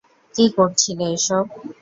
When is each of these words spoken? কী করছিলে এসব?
কী 0.35 0.45
করছিলে 0.55 1.05
এসব? 1.15 1.45